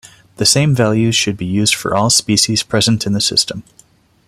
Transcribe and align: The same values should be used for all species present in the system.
The 0.37 0.47
same 0.47 0.73
values 0.73 1.15
should 1.15 1.37
be 1.37 1.45
used 1.45 1.75
for 1.75 1.93
all 1.95 2.09
species 2.09 2.63
present 2.63 3.05
in 3.05 3.13
the 3.13 3.21
system. 3.21 3.61